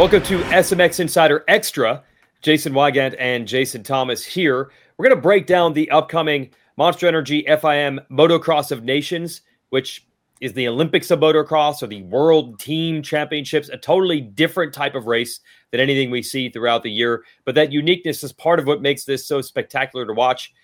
[0.00, 2.02] Welcome to SMX Insider Extra.
[2.40, 4.70] Jason Weigandt and Jason Thomas here.
[4.96, 6.48] We're going to break down the upcoming
[6.78, 10.06] Monster Energy FIM Motocross of Nations, which
[10.40, 15.04] is the Olympics of motocross or the World Team Championships, a totally different type of
[15.04, 17.22] race than anything we see throughout the year.
[17.44, 20.54] But that uniqueness is part of what makes this so spectacular to watch.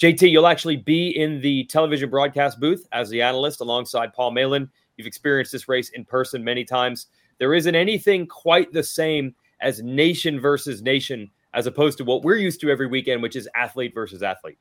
[0.00, 4.68] JT, you'll actually be in the television broadcast booth as the analyst alongside Paul Malin.
[4.96, 7.06] You've experienced this race in person many times.
[7.40, 12.36] There isn't anything quite the same as nation versus nation, as opposed to what we're
[12.36, 14.58] used to every weekend, which is athlete versus athlete.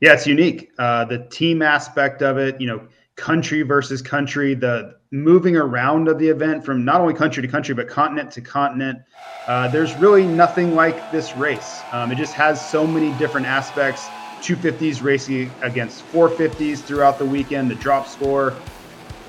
[0.00, 0.70] Yeah, it's unique.
[0.78, 2.80] Uh, the team aspect of it, you know,
[3.16, 7.74] country versus country, the moving around of the event from not only country to country,
[7.74, 9.00] but continent to continent.
[9.48, 11.82] Uh, there's really nothing like this race.
[11.92, 14.06] Um, it just has so many different aspects
[14.40, 18.54] 250s racing against 450s throughout the weekend, the drop score.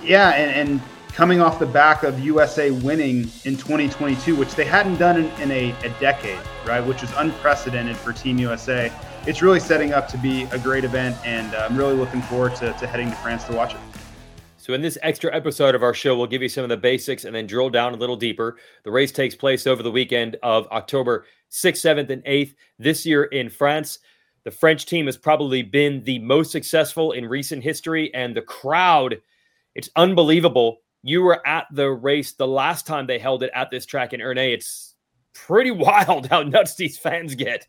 [0.02, 0.82] Yeah, and, and
[1.14, 5.52] coming off the back of USA winning in 2022, which they hadn't done in, in
[5.52, 6.80] a, a, decade, right?
[6.80, 8.92] Which is unprecedented for Team USA.
[9.28, 12.56] It's really setting up to be a great event, and uh, I'm really looking forward
[12.56, 13.80] to, to heading to France to watch it.
[14.58, 17.26] So, in this extra episode of our show, we'll give you some of the basics
[17.26, 18.58] and then drill down a little deeper.
[18.84, 23.26] The race takes place over the weekend of October 6th, 7th, and 8th this year
[23.26, 24.00] in France.
[24.44, 29.22] The French team has probably been the most successful in recent history, and the crowd,
[29.76, 33.86] it's unbelievable you were at the race the last time they held it at this
[33.86, 34.54] track in Ernée.
[34.54, 34.96] It's
[35.34, 37.68] pretty wild how nuts these fans get.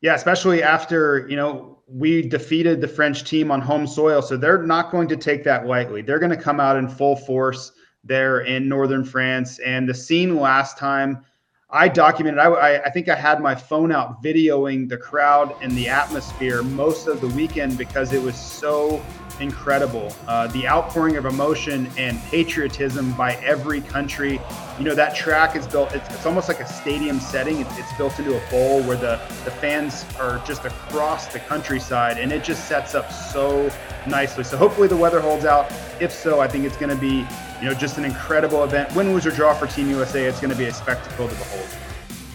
[0.00, 4.20] Yeah, especially after, you know, we defeated the French team on home soil.
[4.20, 6.02] So they're not going to take that lightly.
[6.02, 9.60] They're going to come out in full force there in northern France.
[9.60, 11.24] And the scene last time
[11.70, 15.88] I documented, I, I think I had my phone out videoing the crowd and the
[15.88, 19.00] atmosphere most of the weekend because it was so
[19.42, 20.14] incredible.
[20.26, 24.40] Uh, the outpouring of emotion and patriotism by every country.
[24.78, 27.60] You know, that track is built, it's, it's almost like a stadium setting.
[27.60, 32.16] It's, it's, built into a bowl where the, the fans are just across the countryside,
[32.16, 33.70] and it just sets up so
[34.06, 34.44] nicely.
[34.44, 35.70] So hopefully the weather holds out.
[36.00, 37.26] If so, I think it's going to be,
[37.60, 38.94] you know, just an incredible event.
[38.94, 41.68] Win, lose, or draw for Team USA, it's going to be a spectacle to behold.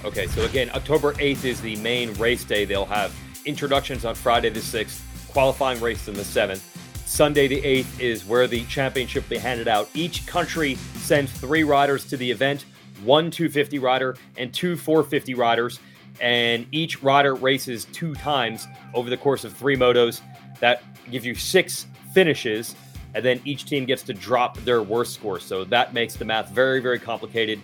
[0.05, 2.65] Okay, so again, October 8th is the main race day.
[2.65, 6.61] They'll have introductions on Friday the 6th, qualifying race on the 7th.
[7.07, 9.89] Sunday, the 8th, is where the championship will be handed out.
[9.93, 12.65] Each country sends three riders to the event
[13.01, 15.79] one 250 rider and two 450 riders.
[16.19, 20.21] And each rider races two times over the course of three motos.
[20.59, 22.75] That gives you six finishes.
[23.15, 25.39] And then each team gets to drop their worst score.
[25.39, 27.61] So that makes the math very, very complicated.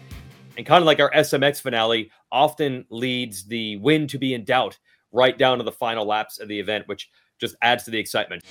[0.57, 4.79] And kind of like our SMX finale, often leads the win to be in doubt
[5.11, 8.41] right down to the final laps of the event, which just adds to the excitement.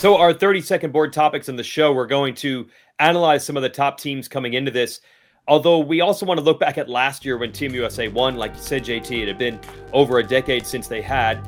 [0.00, 2.66] So, our 30 second board topics in the show, we're going to
[3.00, 5.02] analyze some of the top teams coming into this.
[5.46, 8.36] Although we also want to look back at last year when Team USA won.
[8.36, 9.60] Like you said, JT, it had been
[9.92, 11.46] over a decade since they had.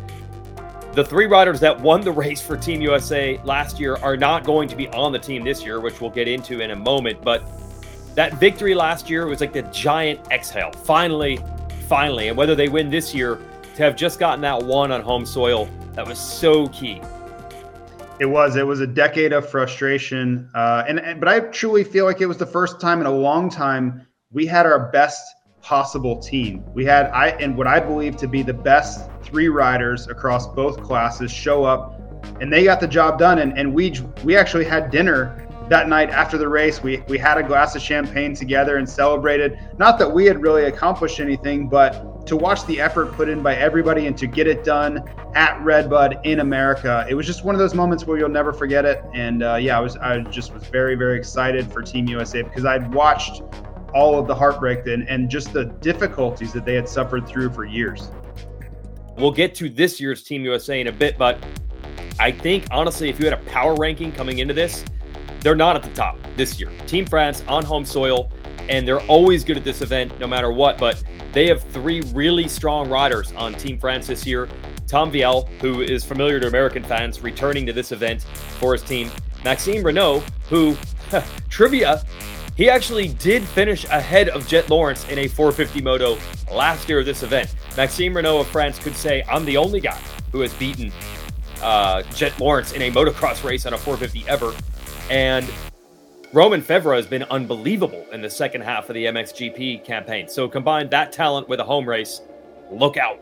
[0.93, 4.69] The three riders that won the race for Team USA last year are not going
[4.69, 7.23] to be on the team this year, which we'll get into in a moment.
[7.23, 7.43] But
[8.17, 10.73] that victory last year was like the giant exhale.
[10.73, 11.41] Finally,
[11.89, 12.29] finally.
[12.29, 13.39] And whether they win this year,
[13.77, 17.01] to have just gotten that one on home soil, that was so key.
[18.23, 18.55] It was.
[18.55, 22.27] It was a decade of frustration, uh, and, and but I truly feel like it
[22.27, 25.27] was the first time in a long time we had our best
[25.61, 26.63] possible team.
[26.73, 30.81] We had I and what I believe to be the best three riders across both
[30.85, 32.01] classes show up,
[32.41, 33.41] and they got the job done.
[33.41, 36.81] And and we we actually had dinner that night after the race.
[36.81, 39.59] We we had a glass of champagne together and celebrated.
[39.79, 43.57] Not that we had really accomplished anything, but to watch the effort put in by
[43.57, 45.03] everybody and to get it done
[45.35, 48.85] at Redbud in America, it was just one of those moments where you'll never forget
[48.85, 49.05] it.
[49.15, 52.65] And uh, yeah, I was I just was very very excited for Team USA because
[52.65, 53.43] I'd watched
[53.95, 57.65] all of the heartbreak and, and just the difficulties that they had suffered through for
[57.65, 58.11] years.
[59.17, 61.39] We'll get to this year's Team USA in a bit, but
[62.19, 64.85] I think honestly, if you had a power ranking coming into this,
[65.41, 66.71] they're not at the top this year.
[66.87, 68.31] Team France on home soil,
[68.69, 70.79] and they're always good at this event no matter what.
[70.79, 74.49] But they have three really strong riders on Team France this year.
[74.87, 78.23] Tom Vialle, who is familiar to American fans, returning to this event
[78.59, 79.11] for his team.
[79.45, 80.77] Maxime Renaux, who,
[81.49, 82.05] trivia,
[82.57, 86.19] he actually did finish ahead of Jet Lawrence in a 450 moto
[86.53, 87.55] last year of this event.
[87.77, 89.99] Maxime Renaux of France could say, I'm the only guy
[90.31, 90.93] who has beaten
[91.63, 94.53] uh, Jet Lawrence in a motocross race on a 450 ever.
[95.13, 95.47] And
[96.33, 100.27] Romain Febvre has been unbelievable in the second half of the MXGP campaign.
[100.27, 102.23] So combine that talent with a home race,
[102.71, 103.21] look out.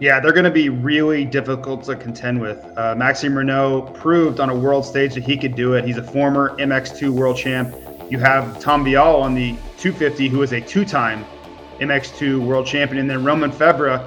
[0.00, 2.58] Yeah, they're going to be really difficult to contend with.
[2.76, 5.84] Uh, Maxime Renaux proved on a world stage that he could do it.
[5.84, 7.72] He's a former MX2 world champ.
[8.10, 11.24] You have Tom Vialle on the 250, who is a two time
[11.78, 12.98] MX2 world champion.
[12.98, 14.04] And then Romain Febvre,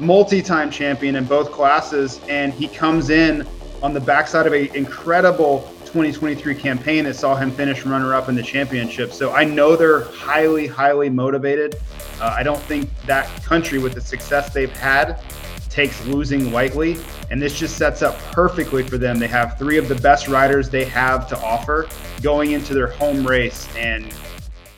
[0.00, 2.18] multi time champion in both classes.
[2.30, 3.46] And he comes in
[3.82, 8.34] on the backside of an incredible 2023 campaign that saw him finish runner up in
[8.34, 9.12] the championship.
[9.12, 11.74] So I know they're highly, highly motivated.
[12.18, 15.20] Uh, I don't think that country, with the success they've had,
[15.68, 16.96] takes losing lightly.
[17.30, 19.18] And this just sets up perfectly for them.
[19.18, 21.86] They have three of the best riders they have to offer
[22.22, 23.68] going into their home race.
[23.76, 24.14] And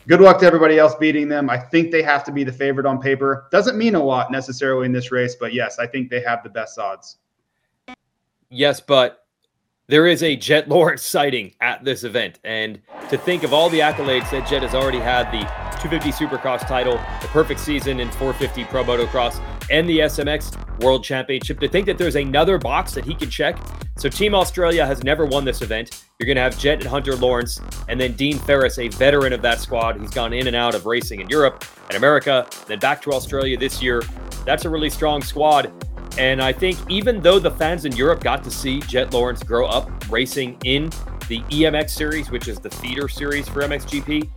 [0.09, 1.49] good luck to everybody else beating them.
[1.49, 3.47] I think they have to be the favorite on paper.
[3.51, 6.49] Doesn't mean a lot necessarily in this race, but yes, I think they have the
[6.49, 7.19] best odds.
[8.49, 9.24] Yes, but
[9.87, 12.39] there is a Jet Lawrence sighting at this event.
[12.43, 15.41] And to think of all the accolades that Jet has already had the
[15.81, 21.59] 250 Supercross title, the perfect season in 450 Pro Motocross, and the SMX World Championship,
[21.59, 23.57] to think that there's another box that he can check.
[23.97, 26.03] So, Team Australia has never won this event.
[26.19, 29.41] You're going to have Jet and Hunter Lawrence, and then Dean Ferris, a veteran of
[29.43, 29.99] that squad.
[29.99, 33.57] He's gone in and out of racing in Europe and America, then back to Australia
[33.57, 34.03] this year.
[34.45, 35.71] That's a really strong squad.
[36.17, 39.67] And I think even though the fans in Europe got to see Jet Lawrence grow
[39.67, 40.85] up racing in
[41.27, 44.29] the EMX series, which is the feeder series for MXGP,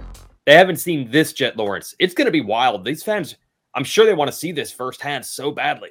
[0.44, 1.94] they haven't seen this Jet Lawrence.
[2.00, 2.84] It's going to be wild.
[2.84, 3.36] These fans,
[3.74, 5.90] I'm sure they want to see this firsthand so badly.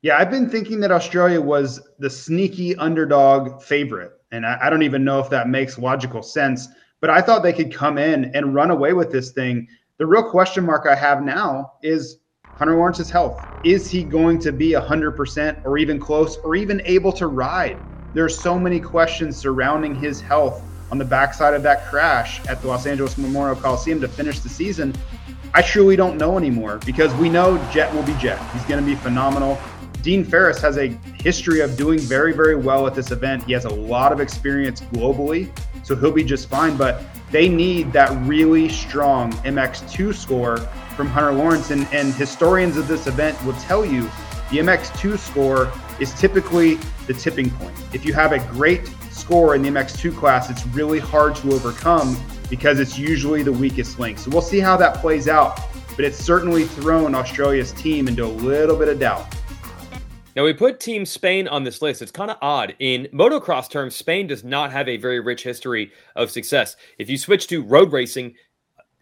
[0.00, 4.12] Yeah, I've been thinking that Australia was the sneaky underdog favorite.
[4.32, 6.66] And I, I don't even know if that makes logical sense,
[7.00, 9.68] but I thought they could come in and run away with this thing.
[9.98, 12.18] The real question mark I have now is
[12.56, 13.44] Hunter Lawrence's health.
[13.64, 17.78] Is he going to be 100% or even close or even able to ride?
[18.14, 22.60] There are so many questions surrounding his health on the backside of that crash at
[22.60, 24.94] the Los Angeles Memorial Coliseum to finish the season.
[25.54, 28.38] I truly don't know anymore because we know Jet will be Jet.
[28.52, 29.58] He's going to be phenomenal.
[30.02, 30.88] Dean Ferris has a
[31.22, 33.44] history of doing very, very well at this event.
[33.44, 35.48] He has a lot of experience globally,
[35.84, 36.76] so he'll be just fine.
[36.76, 40.58] But they need that really strong MX2 score
[40.92, 41.70] from Hunter Lawrence.
[41.70, 44.02] And, and historians of this event will tell you
[44.50, 46.74] the MX2 score is typically
[47.06, 47.74] the tipping point.
[47.92, 52.16] If you have a great score in the MX2 class, it's really hard to overcome
[52.50, 54.18] because it's usually the weakest link.
[54.18, 55.58] So we'll see how that plays out.
[55.96, 59.34] But it's certainly thrown Australia's team into a little bit of doubt.
[60.34, 62.00] Now, we put Team Spain on this list.
[62.00, 62.74] It's kind of odd.
[62.78, 66.76] In motocross terms, Spain does not have a very rich history of success.
[66.98, 68.34] If you switch to road racing,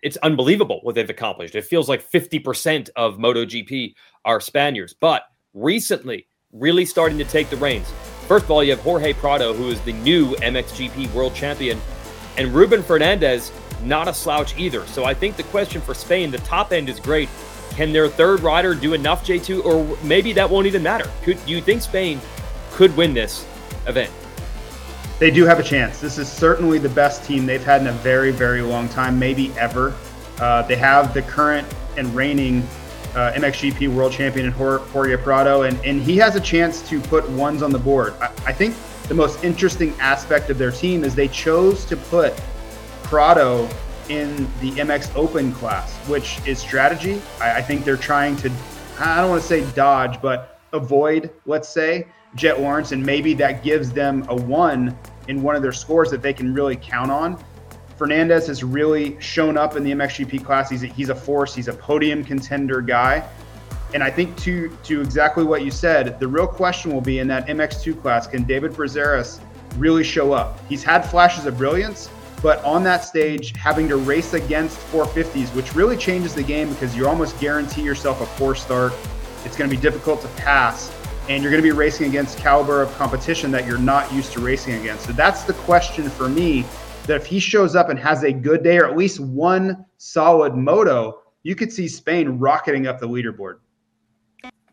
[0.02, 1.54] it's unbelievable what they've accomplished.
[1.54, 3.94] It feels like 50% of MotoGP
[4.24, 5.24] are Spaniards, but
[5.54, 7.92] recently, really starting to take the reins.
[8.26, 11.80] First of all, you have Jorge Prado, who is the new MXGP world champion,
[12.36, 13.52] and Ruben Fernandez,
[13.82, 14.86] not a slouch either.
[14.86, 17.28] So I think the question for Spain, the top end is great.
[17.70, 19.64] Can their third rider do enough, JT?
[19.64, 21.08] Or maybe that won't even matter.
[21.22, 22.20] Could do you think Spain
[22.72, 23.46] could win this
[23.86, 24.12] event?
[25.20, 26.00] They do have a chance.
[26.00, 29.52] This is certainly the best team they've had in a very, very long time, maybe
[29.58, 29.94] ever.
[30.38, 31.68] Uh, they have the current
[31.98, 32.66] and reigning
[33.14, 37.28] uh, MXGP world champion in Jorge Prado, and, and he has a chance to put
[37.32, 38.14] ones on the board.
[38.18, 38.74] I, I think
[39.08, 42.34] the most interesting aspect of their team is they chose to put
[43.02, 43.68] Prado
[44.08, 47.20] in the MX Open class, which is strategy.
[47.42, 48.50] I, I think they're trying to,
[48.98, 53.62] I don't want to say dodge, but avoid, let's say, Jet Lawrence, and maybe that
[53.62, 54.96] gives them a one
[55.28, 57.42] in one of their scores that they can really count on.
[57.96, 60.70] Fernandez has really shown up in the MXGP class.
[60.70, 61.54] He's a, he's a force.
[61.54, 63.28] He's a podium contender guy.
[63.92, 67.26] And I think to to exactly what you said, the real question will be in
[67.28, 69.40] that MX2 class, can David Braceras
[69.76, 70.60] really show up?
[70.68, 72.08] He's had flashes of brilliance,
[72.40, 76.96] but on that stage, having to race against 450s, which really changes the game because
[76.96, 78.92] you almost guarantee yourself a four start.
[79.44, 80.90] It's going to be difficult to pass
[81.30, 84.40] and you're going to be racing against caliber of competition that you're not used to
[84.40, 85.06] racing against.
[85.06, 86.64] So that's the question for me
[87.06, 90.56] that if he shows up and has a good day or at least one solid
[90.56, 93.60] moto, you could see Spain rocketing up the leaderboard.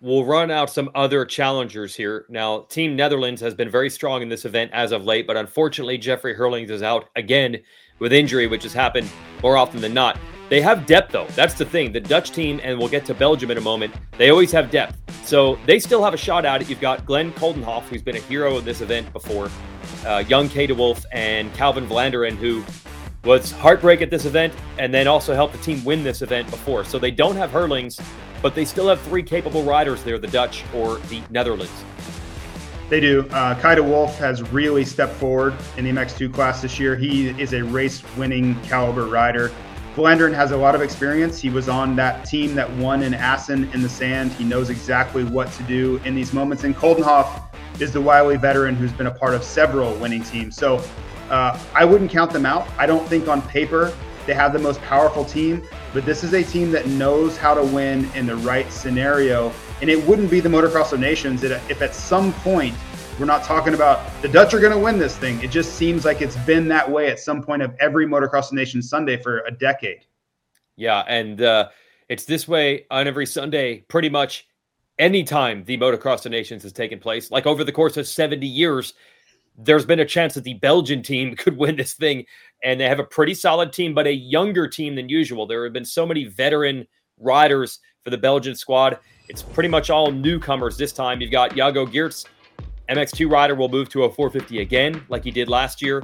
[0.02, 2.26] We'll run out some other challengers here.
[2.28, 6.00] Now, Team Netherlands has been very strong in this event as of late, but unfortunately,
[6.00, 7.58] Jeffrey Herlings is out again
[8.00, 9.08] with injury, which has happened
[9.44, 10.18] more often than not.
[10.50, 11.28] They have depth, though.
[11.36, 11.92] That's the thing.
[11.92, 15.07] The Dutch team, and we'll get to Belgium in a moment, they always have depth.
[15.28, 16.70] So they still have a shot at it.
[16.70, 19.52] You've got Glenn Coldenhoff, who's been a hero of this event before,
[20.06, 22.64] uh, young de Wolf, and Calvin Vlanderen, who
[23.26, 26.86] was heartbreak at this event and then also helped the team win this event before.
[26.86, 28.00] So they don't have Herlings,
[28.42, 31.84] but they still have three capable riders there the Dutch or the Netherlands.
[32.88, 33.28] They do.
[33.32, 36.96] Uh, Kay de Wolf has really stepped forward in the MX2 class this year.
[36.96, 39.52] He is a race winning caliber rider.
[39.98, 41.42] Vlanderen has a lot of experience.
[41.42, 44.32] He was on that team that won in Assen in the sand.
[44.32, 46.66] He knows exactly what to do in these moments.
[46.66, 47.42] And Coldenhoff
[47.82, 50.56] is the wily veteran who's been a part of several winning teams.
[50.56, 50.84] So
[51.32, 52.68] uh, I wouldn't count them out.
[52.78, 53.92] I don't think on paper
[54.28, 57.64] they have the most powerful team, but this is a team that knows how to
[57.64, 59.52] win in the right scenario.
[59.82, 62.76] And it wouldn't be the Motocross of Nations if at some point
[63.20, 65.42] we're not talking about the Dutch are going to win this thing.
[65.42, 68.56] It just seems like it's been that way at some point of every Motocross the
[68.56, 70.06] Nation Sunday for a decade.
[70.76, 71.70] Yeah, and uh,
[72.10, 74.48] it's this way on every Sunday, pretty much
[75.00, 77.32] anytime the Motocross of Nations has taken place.
[77.32, 78.94] Like over the course of 70 years,
[79.58, 82.26] there's been a chance that the Belgian team could win this thing.
[82.64, 85.46] And they have a pretty solid team, but a younger team than usual.
[85.46, 86.88] There have been so many veteran
[87.20, 89.00] riders for the Belgian squad.
[89.28, 91.20] It's pretty much all newcomers this time.
[91.20, 92.26] You've got Jago Geerts
[92.90, 96.04] MX2 rider will move to a 450 again, like he did last year.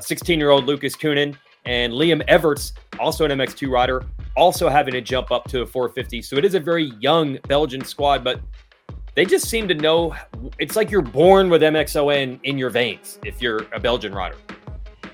[0.00, 4.04] 16 uh, year old Lucas Coenen and Liam Everts, also an MX2 rider,
[4.36, 6.22] also having to jump up to a 450.
[6.22, 8.40] So it is a very young Belgian squad, but
[9.14, 10.14] they just seem to know
[10.58, 14.36] it's like you're born with MXON in your veins if you're a Belgian rider.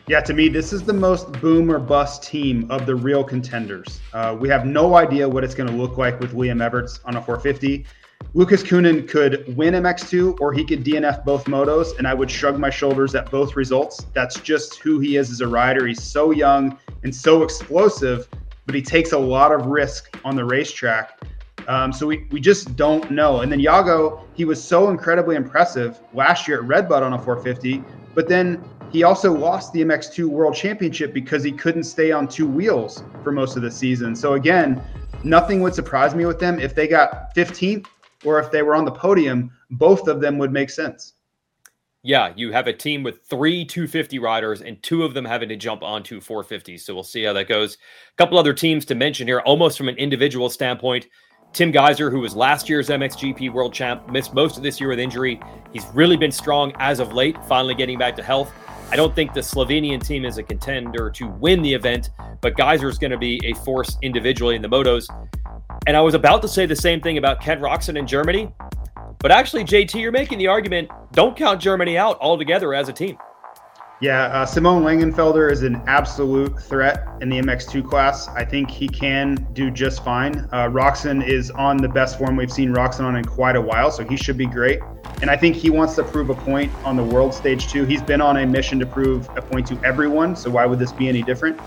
[0.08, 4.00] Yeah, to me, this is the most boom or bust team of the real contenders.
[4.12, 7.16] Uh, we have no idea what it's going to look like with Liam Everts on
[7.16, 7.86] a 450.
[8.34, 12.58] Lucas Coenen could win MX2 or he could DNF both motos, and I would shrug
[12.58, 14.06] my shoulders at both results.
[14.14, 15.86] That's just who he is as a rider.
[15.86, 18.28] He's so young and so explosive,
[18.64, 21.20] but he takes a lot of risk on the racetrack.
[21.68, 23.42] Um, so we, we just don't know.
[23.42, 27.84] And then Jago, he was so incredibly impressive last year at Redbud on a 450,
[28.14, 32.46] but then he also lost the MX2 World Championship because he couldn't stay on two
[32.46, 34.16] wheels for most of the season.
[34.16, 34.82] So again,
[35.22, 37.86] nothing would surprise me with them if they got 15th
[38.24, 41.14] or if they were on the podium, both of them would make sense.
[42.04, 45.56] Yeah, you have a team with three 250 riders and two of them having to
[45.56, 46.76] jump onto 450.
[46.78, 47.74] So we'll see how that goes.
[47.74, 51.06] A couple other teams to mention here, almost from an individual standpoint.
[51.52, 54.98] Tim Gajser, who was last year's MXGP world champ, missed most of this year with
[54.98, 55.38] injury.
[55.72, 58.52] He's really been strong as of late, finally getting back to health.
[58.90, 62.10] I don't think the Slovenian team is a contender to win the event,
[62.40, 65.06] but Gajser is going to be a force individually in the motos.
[65.86, 68.52] And I was about to say the same thing about Ken Roczen in Germany,
[69.18, 73.18] but actually, JT, you're making the argument don't count Germany out altogether as a team.
[74.00, 78.26] Yeah, uh, Simon Langenfelder is an absolute threat in the MX2 class.
[78.28, 80.48] I think he can do just fine.
[80.50, 83.92] Uh, Roczen is on the best form we've seen Roczen on in quite a while,
[83.92, 84.80] so he should be great.
[85.20, 87.84] And I think he wants to prove a point on the world stage too.
[87.84, 90.90] He's been on a mission to prove a point to everyone, so why would this
[90.90, 91.60] be any different?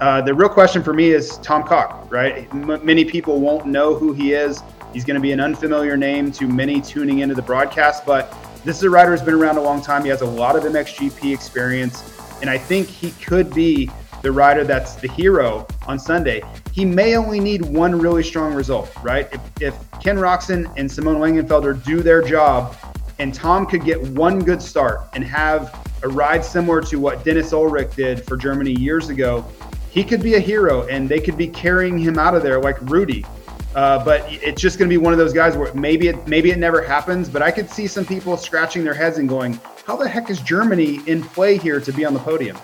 [0.00, 2.48] Uh, the real question for me is Tom Koch, right?
[2.54, 4.62] M- many people won't know who he is.
[4.94, 8.78] He's going to be an unfamiliar name to many tuning into the broadcast, but this
[8.78, 10.02] is a rider who's been around a long time.
[10.02, 13.90] He has a lot of MXGP experience, and I think he could be
[14.22, 16.42] the rider that's the hero on Sunday.
[16.72, 19.28] He may only need one really strong result, right?
[19.32, 22.74] If, if Ken Roczen and Simon Langenfelder do their job,
[23.18, 27.52] and Tom could get one good start and have a ride similar to what Dennis
[27.52, 29.44] Ullrich did for Germany years ago,
[29.90, 32.80] he could be a hero and they could be carrying him out of there like
[32.82, 33.26] Rudy.
[33.74, 36.50] Uh, but it's just going to be one of those guys where maybe it maybe
[36.50, 37.28] it never happens.
[37.28, 40.40] But I could see some people scratching their heads and going, "How the heck is
[40.40, 42.56] Germany in play here to be on the podium?"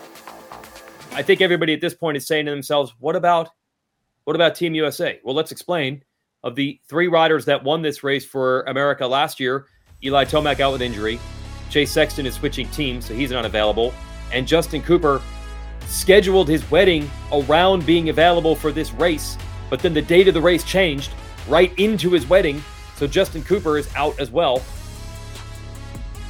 [1.12, 3.50] I think everybody at this point is saying to themselves, "What about
[4.25, 6.02] what about Team USA?" Well, let's explain.
[6.42, 9.66] Of the three riders that won this race for America last year,
[10.04, 11.18] Eli Tomac out with injury,
[11.71, 13.92] Chase Sexton is switching teams, so he's not available,
[14.33, 15.21] and Justin Cooper
[15.87, 19.37] scheduled his wedding around being available for this race,
[19.71, 21.12] but then the date of the race changed
[21.49, 22.62] right into his wedding.
[22.97, 24.62] So Justin Cooper is out as well.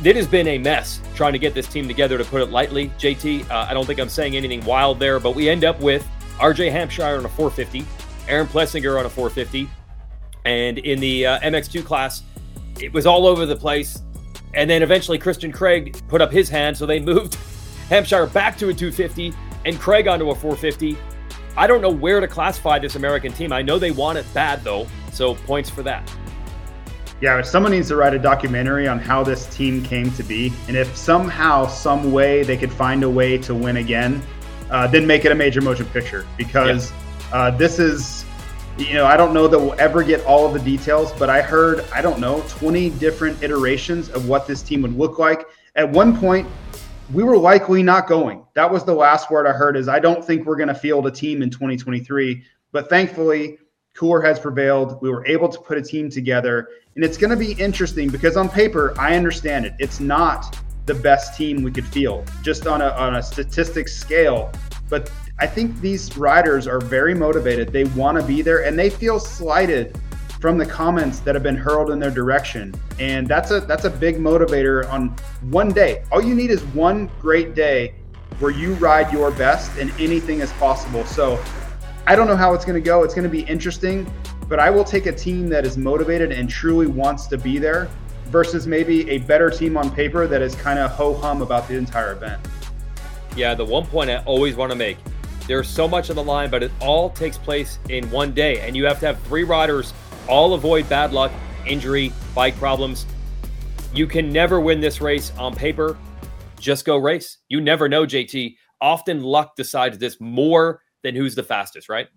[0.05, 2.91] It has been a mess trying to get this team together, to put it lightly.
[2.99, 6.07] JT, uh, I don't think I'm saying anything wild there, but we end up with
[6.39, 7.87] RJ Hampshire on a 450,
[8.29, 9.71] Aaron Plessinger on a 450,
[10.45, 12.23] and in the uh, MX2 class,
[12.79, 14.03] it was all over the place.
[14.53, 17.39] And then eventually Christian Craig put up his hand, so they moved
[17.89, 19.33] Hampshire back to a 250
[19.67, 20.97] and Craig onto a 450.
[21.57, 23.53] I don't know where to classify this American team.
[23.53, 26.11] I know they want it bad though, so points for that.
[27.21, 30.77] Yeah, someone needs to write a documentary on how this team came to be, and
[30.77, 34.23] if somehow, some way, they could find a way to win again,
[34.71, 37.37] uh, then make it a major motion picture because yeah.
[37.37, 38.25] uh, this is.
[38.79, 41.41] You know, I don't know that we'll ever get all of the details, but I
[41.41, 45.47] heard, I don't know, 20 different iterations of what this team would look like.
[45.77, 46.47] At one point,
[47.13, 48.45] we were likely not going.
[48.55, 51.07] That was the last word I heard is I don't think we're going to field
[51.07, 52.43] a team in 2023.
[52.73, 53.59] But thankfully,
[53.95, 55.01] cooler has prevailed.
[55.01, 56.69] We were able to put a team together.
[56.95, 59.75] And it's going to be interesting because on paper, I understand it.
[59.79, 62.31] It's not the best team we could field.
[62.43, 64.53] Just on a, on a statistics scale,
[64.89, 67.73] But I think these riders are very motivated.
[67.73, 69.99] They want to be there and they feel slighted
[70.47, 72.73] from the comments that have been hurled in their direction.
[73.01, 75.09] And that's a that's a big motivator on
[75.51, 76.05] one day.
[76.13, 77.97] All you need is one great day
[78.39, 81.05] where you ride your best and anything is possible.
[81.05, 81.43] So
[82.07, 83.03] I don't know how it's going to go.
[83.03, 84.09] It's going to be interesting,
[84.49, 87.89] but I will take a team that is motivated and truly wants to be there
[88.27, 91.75] versus maybe a better team on paper that is kind of ho hum about the
[91.75, 92.41] entire event.
[93.35, 94.99] Yeah, the one point I always want to make
[95.47, 98.61] there's so much on the line, but it all takes place in one day.
[98.61, 99.93] And you have to have three riders
[100.29, 101.33] all avoid bad luck,
[101.67, 103.07] injury, bike problems.
[103.95, 105.97] You can never win this race on paper.
[106.59, 107.39] Just go race.
[107.49, 108.57] You never know, JT.
[108.81, 112.09] Often luck decides this more than who's the fastest, right?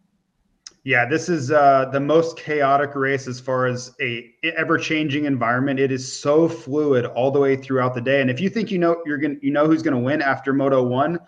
[0.83, 5.79] Yeah, this is uh, the most chaotic race as far as a ever-changing environment.
[5.79, 8.21] It is so fluid all the way throughout the day.
[8.21, 10.81] And if you think you know you're gonna you know who's gonna win after Moto
[10.81, 11.19] One,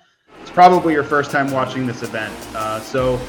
[0.41, 2.33] it's probably your first time watching this event.
[2.55, 3.19] Uh, so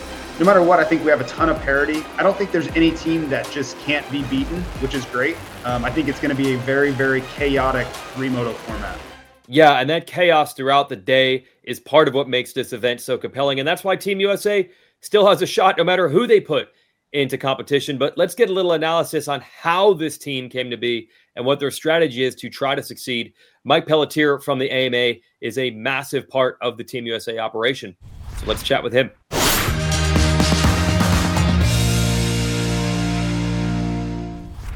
[0.43, 2.03] no matter what, I think we have a ton of parity.
[2.17, 5.37] I don't think there's any team that just can't be beaten, which is great.
[5.65, 8.99] Um, I think it's going to be a very, very chaotic three moto format.
[9.47, 13.17] Yeah, and that chaos throughout the day is part of what makes this event so
[13.17, 13.61] compelling.
[13.61, 14.69] And that's why Team USA
[15.01, 16.71] still has a shot no matter who they put
[17.13, 17.97] into competition.
[17.97, 21.61] But let's get a little analysis on how this team came to be and what
[21.61, 23.33] their strategy is to try to succeed.
[23.63, 27.95] Mike Pelletier from the AMA is a massive part of the Team USA operation.
[28.39, 29.13] So let's chat with him.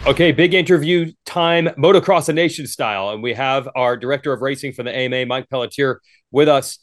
[0.07, 3.11] Okay, big interview time, Motocross the Nation style.
[3.11, 6.79] And we have our director of racing for the AMA, Mike Pelletier, with us.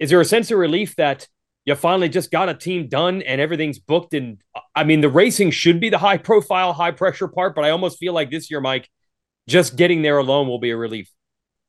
[0.00, 1.28] Is there a sense of relief that
[1.64, 4.12] you finally just got a team done and everything's booked?
[4.12, 4.38] And
[4.74, 8.00] I mean, the racing should be the high profile, high pressure part, but I almost
[8.00, 8.90] feel like this year, Mike,
[9.46, 11.08] just getting there alone will be a relief.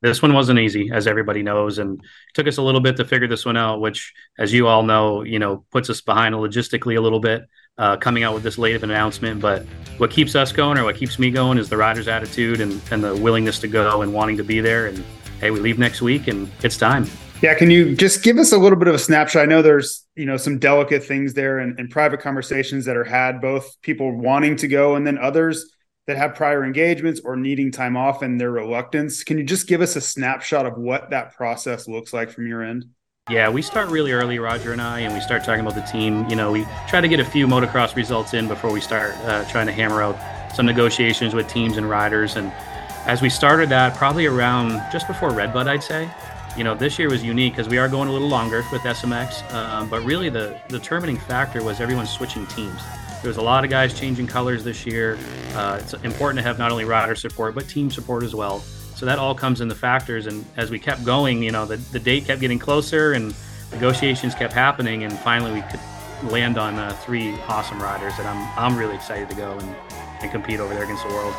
[0.02, 2.02] This one wasn't easy, as everybody knows, and
[2.34, 5.22] took us a little bit to figure this one out, which, as you all know,
[5.22, 7.44] you know, puts us behind logistically a little bit
[7.78, 9.42] uh, coming out with this late of an announcement.
[9.42, 9.66] But
[9.98, 13.04] what keeps us going, or what keeps me going, is the riders' attitude and, and
[13.04, 14.88] the willingness to go and wanting to be there.
[14.88, 15.04] And
[15.40, 17.08] hey, we leave next week, and it's time.
[17.42, 19.44] Yeah, can you just give us a little bit of a snapshot?
[19.44, 23.04] I know there's you know some delicate things there and, and private conversations that are
[23.04, 25.72] had, both people wanting to go and then others
[26.08, 29.24] that have prior engagements or needing time off and their reluctance.
[29.24, 32.64] Can you just give us a snapshot of what that process looks like from your
[32.64, 32.86] end?
[33.32, 36.30] Yeah, we start really early, Roger and I, and we start talking about the team.
[36.30, 39.44] You know, we try to get a few motocross results in before we start uh,
[39.46, 40.16] trying to hammer out
[40.54, 42.36] some negotiations with teams and riders.
[42.36, 42.52] And
[43.08, 46.08] as we started that, probably around just before Redbud, I'd say.
[46.56, 49.52] You know, this year was unique because we are going a little longer with SMX,
[49.56, 52.80] um, but really the, the determining factor was everyone switching teams.
[53.24, 55.18] There was a lot of guys changing colors this year.
[55.56, 58.64] Uh, it's important to have not only rider support, but team support as well.
[58.96, 60.26] So that all comes in the factors.
[60.26, 63.36] And as we kept going, you know, the, the date kept getting closer and
[63.72, 65.04] negotiations kept happening.
[65.04, 65.82] And finally, we could
[66.32, 69.76] land on uh, three awesome riders that I'm, I'm really excited to go and,
[70.22, 71.36] and compete over there against the world.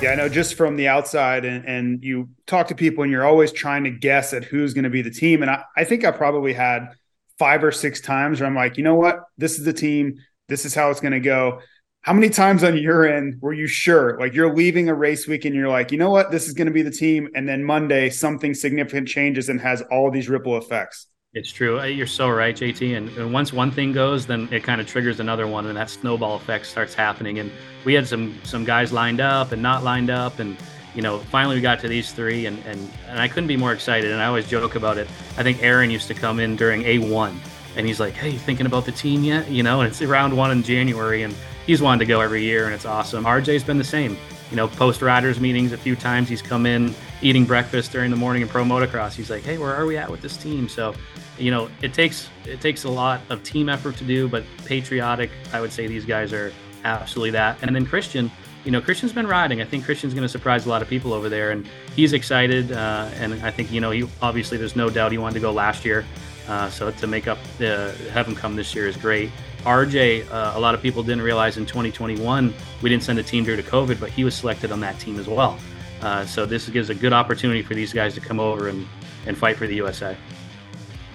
[0.00, 3.26] Yeah, I know just from the outside, and, and you talk to people, and you're
[3.26, 5.42] always trying to guess at who's going to be the team.
[5.42, 6.90] And I, I think I probably had
[7.38, 9.24] five or six times where I'm like, you know what?
[9.36, 10.18] This is the team.
[10.46, 11.60] This is how it's going to go.
[12.08, 14.18] How many times on your end were you sure?
[14.18, 16.66] Like you're leaving a race week and you're like, you know what, this is going
[16.66, 20.56] to be the team, and then Monday something significant changes and has all these ripple
[20.56, 21.08] effects.
[21.34, 21.78] It's true.
[21.78, 22.96] Uh, you're so right, JT.
[22.96, 25.90] And, and once one thing goes, then it kind of triggers another one, and that
[25.90, 27.40] snowball effect starts happening.
[27.40, 27.52] And
[27.84, 30.56] we had some some guys lined up and not lined up, and
[30.94, 33.74] you know, finally we got to these three, and and and I couldn't be more
[33.74, 34.12] excited.
[34.12, 35.08] And I always joke about it.
[35.36, 37.36] I think Aaron used to come in during A1,
[37.76, 40.34] and he's like, "Hey, you thinking about the team yet?" You know, and it's round
[40.34, 41.34] one in January, and
[41.68, 43.24] he's wanted to go every year, and it's awesome.
[43.24, 44.16] RJ's been the same.
[44.50, 46.28] You know, post riders meetings a few times.
[46.28, 49.14] He's come in eating breakfast during the morning in pro motocross.
[49.14, 50.94] He's like, "Hey, where are we at with this team?" So,
[51.38, 55.30] you know, it takes it takes a lot of team effort to do, but patriotic.
[55.52, 56.52] I would say these guys are
[56.84, 57.58] absolutely that.
[57.60, 58.30] And then Christian,
[58.64, 59.60] you know, Christian's been riding.
[59.60, 62.72] I think Christian's going to surprise a lot of people over there, and he's excited.
[62.72, 65.52] Uh, and I think you know, he obviously there's no doubt he wanted to go
[65.52, 66.06] last year.
[66.48, 69.30] Uh, so to make up, uh, have him come this year is great.
[69.64, 73.44] RJ, uh, a lot of people didn't realize in 2021 we didn't send a team
[73.44, 75.58] due to COVID, but he was selected on that team as well.
[76.00, 78.86] Uh, so this gives a good opportunity for these guys to come over and,
[79.26, 80.16] and fight for the USA.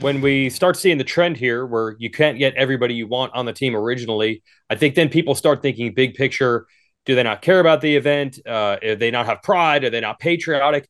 [0.01, 3.45] When we start seeing the trend here where you can't get everybody you want on
[3.45, 6.67] the team originally, I think then people start thinking big picture.
[7.05, 8.39] Do they not care about the event?
[8.45, 9.85] Uh, do they not have pride?
[9.85, 10.89] Are they not patriotic?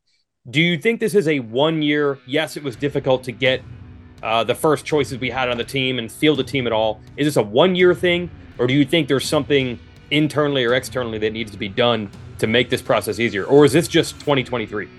[0.50, 2.18] Do you think this is a one year?
[2.26, 3.62] Yes, it was difficult to get
[4.24, 7.02] uh, the first choices we had on the team and field the team at all?
[7.18, 9.78] Is this a one year thing, or do you think there's something
[10.12, 12.10] internally or externally that needs to be done
[12.40, 14.90] to make this process easier, or is this just 2023?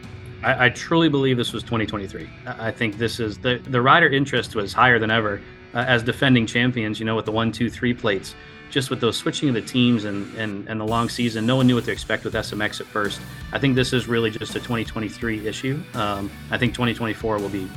[0.42, 2.28] I, I, truly believe this was 2023.
[2.46, 5.40] I think this is the the rider interest was higher than ever
[5.72, 7.00] uh, as defending champions.
[7.00, 8.34] You know, with the one, two, three plates,
[8.70, 11.66] just with those switching of the teams and and and the long season, no one
[11.66, 13.20] knew what to expect with SMX at first.
[13.52, 15.82] I think this is really just a 2023 issue.
[15.94, 17.68] Um, I think 2024 will be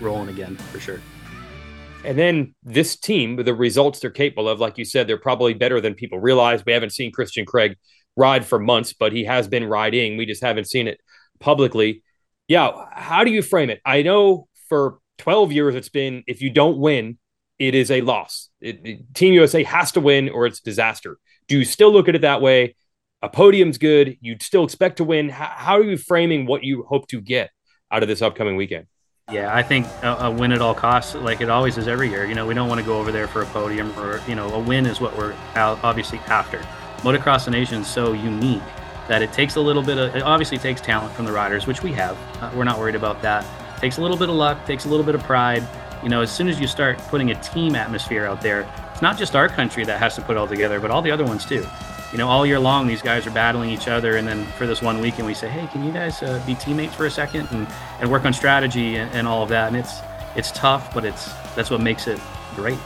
[0.00, 1.00] rolling again for sure.
[2.04, 5.80] And then this team, the results they're capable of, like you said, they're probably better
[5.80, 6.64] than people realize.
[6.64, 7.76] We haven't seen Christian Craig
[8.16, 10.16] ride for months, but he has been riding.
[10.16, 11.00] We just haven't seen it
[11.40, 12.02] publicly.
[12.48, 12.86] Yeah.
[12.92, 13.80] How do you frame it?
[13.84, 17.18] I know for 12 years it's been if you don't win,
[17.58, 18.48] it is a loss.
[18.60, 21.18] It, it, Team USA has to win or it's disaster.
[21.46, 22.76] Do you still look at it that way?
[23.22, 24.16] A podium's good.
[24.22, 25.28] You'd still expect to win.
[25.28, 27.50] How, how are you framing what you hope to get
[27.90, 28.86] out of this upcoming weekend?
[29.30, 32.24] Yeah, I think a, a, win at all costs, like it always is every year.
[32.24, 34.48] You know, we don't want to go over there for a podium or, you know,
[34.48, 36.58] a win is what we're obviously after.
[36.98, 38.62] Motocross the Nation is so unique
[39.06, 41.82] that it takes a little bit of, it obviously takes talent from the riders, which
[41.82, 42.18] we have.
[42.42, 43.44] Uh, we're not worried about that.
[43.76, 45.66] It takes a little bit of luck, takes a little bit of pride.
[46.02, 49.16] You know, as soon as you start putting a team atmosphere out there, it's not
[49.16, 51.46] just our country that has to put it all together, but all the other ones
[51.46, 51.64] too
[52.12, 54.16] you know, all year long, these guys are battling each other.
[54.16, 56.94] And then for this one weekend, we say, hey, can you guys uh, be teammates
[56.94, 57.68] for a second and,
[58.00, 59.68] and work on strategy and, and all of that?
[59.68, 60.00] And it's
[60.36, 62.20] it's tough, but it's that's what makes it
[62.54, 62.78] great.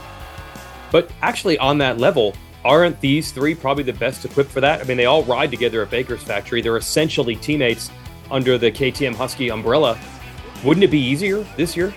[0.90, 2.34] But actually, on that level,
[2.64, 4.80] aren't these three probably the best equipped for that?
[4.80, 6.62] I mean, they all ride together at Baker's factory.
[6.62, 7.90] They're essentially teammates
[8.30, 9.98] under the KTM Husky umbrella.
[10.64, 11.92] Wouldn't it be easier this year?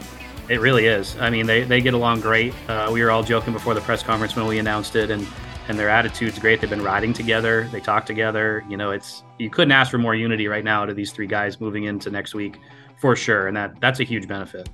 [0.49, 1.17] It really is.
[1.17, 2.53] I mean, they, they get along great.
[2.67, 5.27] Uh, we were all joking before the press conference when we announced it, and
[5.69, 6.61] and their attitude's great.
[6.61, 7.67] They've been riding together.
[7.71, 8.63] They talk together.
[8.69, 11.59] You know, it's you couldn't ask for more unity right now to these three guys
[11.59, 12.59] moving into next week
[12.99, 14.69] for sure, and that that's a huge benefit.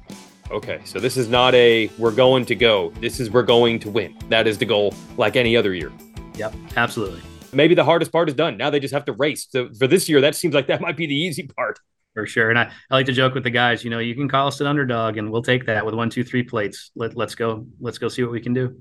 [0.51, 2.91] Okay, so this is not a we're going to go.
[2.99, 4.17] This is we're going to win.
[4.29, 5.91] That is the goal, like any other year.
[6.35, 7.21] Yep, absolutely.
[7.53, 8.57] Maybe the hardest part is done.
[8.57, 9.47] Now they just have to race.
[9.49, 11.79] So for this year, that seems like that might be the easy part.
[12.13, 12.51] For sure.
[12.51, 14.61] And I, I like to joke with the guys, you know, you can call us
[14.61, 16.91] an underdog and we'll take that with one, two, three plates.
[16.95, 17.65] Let, let's go.
[17.79, 18.79] Let's go see what we can do.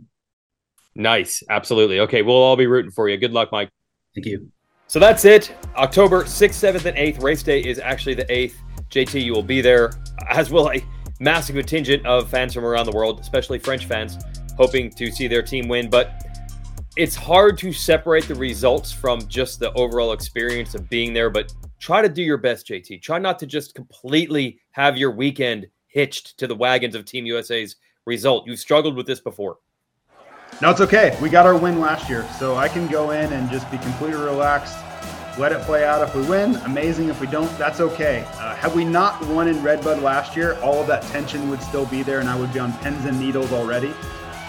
[0.94, 1.42] Nice.
[1.48, 2.00] Absolutely.
[2.00, 2.22] Okay.
[2.22, 3.16] We'll all be rooting for you.
[3.16, 3.70] Good luck, Mike.
[4.14, 4.50] Thank you.
[4.86, 5.54] So that's it.
[5.76, 7.22] October 6th, 7th, and 8th.
[7.22, 8.54] Race day is actually the 8th.
[8.90, 9.90] JT, you will be there,
[10.28, 10.84] as will a
[11.18, 14.18] massive contingent of fans from around the world, especially French fans,
[14.58, 15.88] hoping to see their team win.
[15.88, 16.22] But
[16.98, 21.30] it's hard to separate the results from just the overall experience of being there.
[21.30, 23.00] But try to do your best, JT.
[23.00, 27.76] Try not to just completely have your weekend hitched to the wagons of Team USA's
[28.04, 28.46] result.
[28.46, 29.56] You've struggled with this before.
[30.62, 31.18] No, it's okay.
[31.20, 34.20] We got our win last year, so I can go in and just be completely
[34.22, 34.76] relaxed.
[35.36, 36.06] Let it play out.
[36.06, 37.08] If we win, amazing.
[37.08, 38.24] If we don't, that's okay.
[38.34, 41.84] Uh, had we not won in Redbud last year, all of that tension would still
[41.86, 43.92] be there, and I would be on pins and needles already.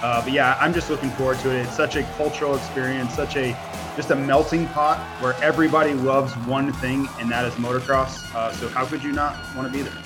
[0.03, 1.63] Uh, but yeah, I'm just looking forward to it.
[1.63, 3.57] It's such a cultural experience, such a
[3.95, 8.31] just a melting pot where everybody loves one thing, and that is motocross.
[8.35, 9.97] Uh, so how could you not want to be there?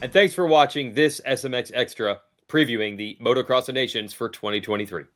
[0.00, 5.06] And thanks for watching this SMX Extra previewing the Motocross of Nations for 2023.